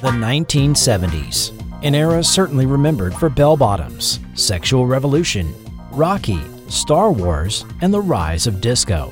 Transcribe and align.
The 0.00 0.10
1970s, 0.10 1.52
an 1.82 1.94
era 1.94 2.22
certainly 2.22 2.66
remembered 2.66 3.14
for 3.14 3.30
bell 3.30 3.56
bottoms, 3.56 4.20
sexual 4.34 4.86
revolution, 4.86 5.54
Rocky, 5.92 6.40
Star 6.68 7.10
Wars, 7.10 7.64
and 7.80 7.92
the 7.92 8.00
rise 8.00 8.46
of 8.46 8.60
disco. 8.60 9.10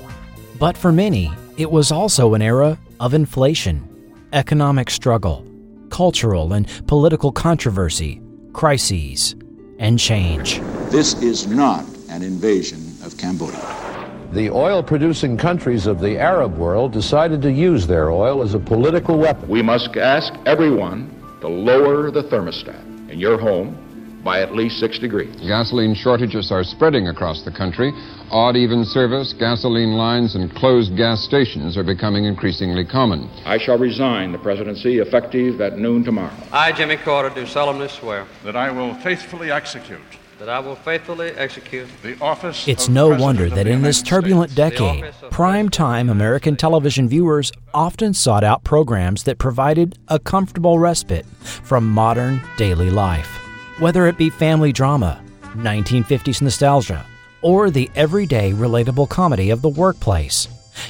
But 0.58 0.76
for 0.76 0.92
many, 0.92 1.32
it 1.56 1.70
was 1.70 1.90
also 1.90 2.34
an 2.34 2.42
era 2.42 2.78
of 3.00 3.14
inflation, 3.14 3.88
economic 4.32 4.90
struggle, 4.90 5.46
cultural 5.88 6.52
and 6.52 6.68
political 6.86 7.32
controversy, 7.32 8.20
crises, 8.52 9.34
and 9.78 9.98
change. 9.98 10.60
This 10.90 11.14
is 11.22 11.46
not 11.46 11.84
an 12.10 12.22
invasion 12.22 12.80
of 13.02 13.16
Cambodia. 13.16 13.91
The 14.32 14.48
oil 14.48 14.82
producing 14.82 15.36
countries 15.36 15.86
of 15.86 16.00
the 16.00 16.18
Arab 16.18 16.56
world 16.56 16.94
decided 16.94 17.42
to 17.42 17.52
use 17.52 17.86
their 17.86 18.10
oil 18.10 18.42
as 18.42 18.54
a 18.54 18.58
political 18.58 19.18
weapon. 19.18 19.46
We 19.46 19.60
must 19.60 19.94
ask 19.98 20.32
everyone 20.46 21.10
to 21.42 21.48
lower 21.48 22.10
the 22.10 22.22
thermostat 22.22 23.10
in 23.10 23.20
your 23.20 23.38
home 23.38 23.76
by 24.24 24.40
at 24.40 24.54
least 24.54 24.80
six 24.80 24.98
degrees. 24.98 25.36
Gasoline 25.40 25.94
shortages 25.94 26.50
are 26.50 26.64
spreading 26.64 27.08
across 27.08 27.42
the 27.42 27.50
country. 27.50 27.92
Odd 28.30 28.56
even 28.56 28.86
service, 28.86 29.34
gasoline 29.34 29.98
lines, 29.98 30.34
and 30.34 30.50
closed 30.54 30.96
gas 30.96 31.22
stations 31.22 31.76
are 31.76 31.84
becoming 31.84 32.24
increasingly 32.24 32.86
common. 32.86 33.28
I 33.44 33.58
shall 33.58 33.76
resign 33.76 34.32
the 34.32 34.38
presidency 34.38 35.00
effective 35.00 35.60
at 35.60 35.76
noon 35.76 36.04
tomorrow. 36.04 36.32
I, 36.52 36.72
Jimmy 36.72 36.96
Carter, 36.96 37.34
do 37.34 37.44
solemnly 37.44 37.88
swear 37.88 38.26
that 38.44 38.56
I 38.56 38.70
will 38.70 38.94
faithfully 38.94 39.50
execute 39.50 40.00
that 40.42 40.48
I 40.48 40.58
will 40.58 40.74
faithfully 40.74 41.28
execute 41.28 41.86
the 42.02 42.20
office. 42.20 42.66
It's 42.66 42.88
no 42.88 43.10
wonder 43.10 43.48
that 43.48 43.68
in 43.68 43.82
this 43.82 44.02
turbulent 44.02 44.52
decade, 44.56 45.14
prime 45.30 45.68
time 45.68 46.10
American 46.10 46.56
television 46.56 47.08
viewers 47.08 47.52
often 47.72 48.12
sought 48.12 48.42
out 48.42 48.64
programs 48.64 49.22
that 49.22 49.38
provided 49.38 49.96
a 50.08 50.18
comfortable 50.18 50.80
respite 50.80 51.24
from 51.26 51.88
modern 51.88 52.40
daily 52.56 52.90
life. 52.90 53.38
Whether 53.78 54.08
it 54.08 54.18
be 54.18 54.30
family 54.30 54.72
drama, 54.72 55.22
1950s 55.54 56.42
nostalgia, 56.42 57.06
or 57.40 57.70
the 57.70 57.88
everyday 57.94 58.50
relatable 58.50 59.08
comedy 59.10 59.50
of 59.50 59.62
the 59.62 59.68
workplace, 59.68 60.48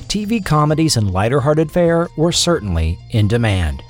TV 0.09 0.42
comedies 0.42 0.97
and 0.97 1.11
lighter 1.11 1.41
hearted 1.41 1.70
fare 1.70 2.09
were 2.16 2.33
certainly 2.33 2.98
in 3.11 3.28
demand. 3.28 3.83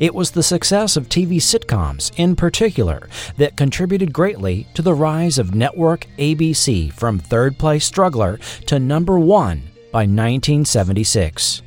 It 0.00 0.14
was 0.14 0.30
the 0.30 0.42
success 0.42 0.96
of 0.96 1.08
TV 1.08 1.36
sitcoms, 1.36 2.12
in 2.16 2.36
particular, 2.36 3.08
that 3.36 3.56
contributed 3.56 4.12
greatly 4.12 4.66
to 4.74 4.82
the 4.82 4.94
rise 4.94 5.38
of 5.38 5.54
network 5.54 6.06
ABC 6.18 6.92
from 6.92 7.18
third 7.18 7.58
place 7.58 7.84
struggler 7.84 8.38
to 8.66 8.78
number 8.78 9.18
one 9.18 9.62
by 9.92 10.00
1976. 10.00 11.62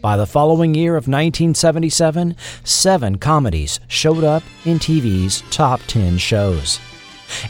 By 0.00 0.16
the 0.16 0.26
following 0.26 0.74
year 0.74 0.96
of 0.96 1.06
1977, 1.06 2.36
seven 2.64 3.18
comedies 3.18 3.78
showed 3.86 4.24
up 4.24 4.42
in 4.64 4.78
TV's 4.78 5.42
top 5.50 5.80
10 5.86 6.18
shows. 6.18 6.80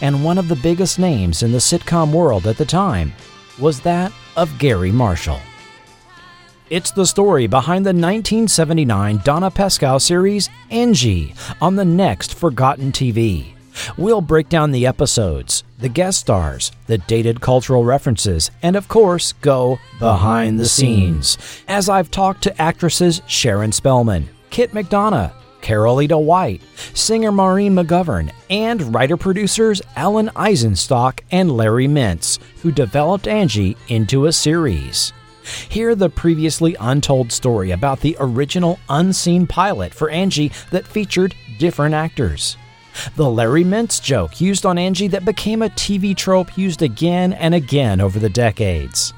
And 0.01 0.23
one 0.23 0.39
of 0.39 0.49
the 0.49 0.57
biggest 0.57 0.99
names 0.99 1.43
in 1.43 1.53
the 1.53 1.59
sitcom 1.59 2.13
world 2.13 2.47
at 2.47 2.59
the 2.59 2.65
time 2.65 3.13
was 3.59 3.81
that 3.81 4.13
of 4.37 4.59
Garry 4.59 4.93
Marshall. 4.93 5.41
It's 6.73 6.91
the 6.91 7.05
story 7.05 7.49
behind 7.49 7.85
the 7.85 7.91
1979 7.91 9.21
Donna 9.25 9.51
Pescow 9.51 10.01
series 10.01 10.49
Angie 10.71 11.35
on 11.61 11.77
the 11.77 11.85
next 11.85 12.35
Forgotten 12.35 12.93
TV. 12.93 13.53
We'll 13.99 14.23
break 14.23 14.49
down 14.49 14.71
the 14.71 14.87
episodes, 14.87 15.65
the 15.79 15.91
guest 15.91 16.21
stars, 16.21 16.73
the 16.87 16.97
dated 16.97 17.43
cultural 17.43 17.85
references, 17.85 18.51
and 18.63 18.75
of 18.75 18.89
course, 18.89 19.35
go 19.43 19.81
behind 19.99 20.59
the 20.59 20.65
scenes. 20.65 21.37
As 21.69 21.91
I've 21.91 22.11
talked 22.11 22.43
to 22.45 22.63
actresses 22.63 23.21
Sharon 23.27 23.73
Spelman, 23.73 24.31
Kit 24.49 24.73
McDonough, 24.73 25.35
Carolita 25.61 26.17
White, 26.17 26.63
singer 26.95 27.33
Maureen 27.33 27.75
McGovern, 27.75 28.33
and 28.49 28.95
writer 28.95 29.19
producers 29.19 29.83
Alan 29.95 30.29
Eisenstock 30.29 31.21
and 31.31 31.55
Larry 31.55 31.87
Mintz, 31.87 32.39
who 32.63 32.73
developed 32.73 33.29
Angie 33.29 33.77
into 33.89 34.25
a 34.25 34.33
series. 34.33 35.13
Hear 35.69 35.95
the 35.95 36.09
previously 36.09 36.77
untold 36.81 37.33
story 37.33 37.71
about 37.71 38.01
the 38.01 38.17
original 38.21 38.79
unseen 38.89 39.47
pilot 39.47 39.93
for 39.95 40.11
Angie 40.11 40.53
that 40.71 40.87
featured 40.87 41.35
different 41.59 41.95
actors. 41.95 42.57
The 43.17 43.29
Larry 43.29 43.65
Mintz 43.65 44.03
joke 44.03 44.41
used 44.41 44.67
on 44.67 44.79
Angie 44.79 45.09
that 45.09 45.25
became 45.25 45.63
a 45.63 45.71
TV 45.71 46.17
trope 46.17 46.57
used 46.59 46.83
again 46.83 47.33
and 47.33 47.55
again 47.55 48.01
over 48.01 48.19
the 48.19 48.29
decades. 48.29 49.13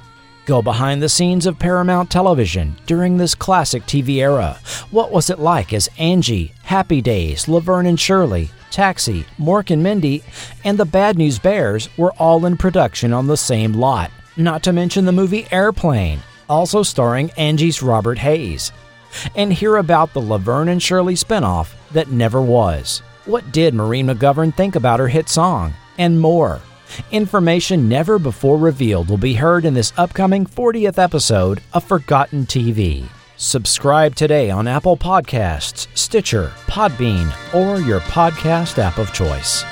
Go 0.46 0.60
behind 0.60 1.02
the 1.02 1.08
scenes 1.08 1.46
of 1.46 1.58
Paramount 1.58 2.10
Television 2.10 2.76
during 2.86 3.16
this 3.16 3.34
classic 3.34 3.84
TV 3.84 4.16
era. 4.16 4.58
What 4.90 5.10
was 5.10 5.30
it 5.30 5.38
like 5.38 5.72
as 5.72 5.88
Angie, 5.98 6.52
Happy 6.64 7.00
Days, 7.00 7.48
Laverne 7.48 7.86
and 7.86 7.98
Shirley, 7.98 8.50
Taxi, 8.70 9.24
Mork 9.38 9.70
and 9.70 9.82
Mindy, 9.82 10.22
and 10.62 10.76
the 10.76 10.84
Bad 10.84 11.16
News 11.16 11.38
Bears 11.38 11.88
were 11.96 12.12
all 12.18 12.44
in 12.44 12.58
production 12.58 13.12
on 13.12 13.26
the 13.26 13.38
same 13.38 13.72
lot? 13.72 14.10
Not 14.36 14.62
to 14.64 14.72
mention 14.72 15.04
the 15.04 15.12
movie 15.12 15.46
Airplane, 15.52 16.20
also 16.48 16.82
starring 16.82 17.30
Angie's 17.32 17.82
Robert 17.82 18.18
Hays, 18.18 18.72
And 19.36 19.52
hear 19.52 19.76
about 19.76 20.12
the 20.12 20.20
Laverne 20.20 20.68
and 20.68 20.82
Shirley 20.82 21.14
spinoff 21.14 21.70
that 21.92 22.10
never 22.10 22.42
was. 22.42 23.00
What 23.26 23.52
did 23.52 23.74
Maureen 23.74 24.08
McGovern 24.08 24.54
think 24.54 24.74
about 24.74 24.98
her 24.98 25.08
hit 25.08 25.28
song? 25.28 25.72
And 25.98 26.20
more. 26.20 26.60
Information 27.12 27.88
never 27.88 28.18
before 28.18 28.58
revealed 28.58 29.08
will 29.08 29.16
be 29.16 29.34
heard 29.34 29.64
in 29.64 29.74
this 29.74 29.92
upcoming 29.96 30.46
40th 30.46 30.98
episode 30.98 31.60
of 31.72 31.84
Forgotten 31.84 32.46
TV. 32.46 33.06
Subscribe 33.36 34.14
today 34.14 34.50
on 34.50 34.68
Apple 34.68 34.96
Podcasts, 34.96 35.86
Stitcher, 35.96 36.52
Podbean, 36.66 37.32
or 37.54 37.80
your 37.80 38.00
podcast 38.00 38.78
app 38.78 38.98
of 38.98 39.12
choice. 39.12 39.64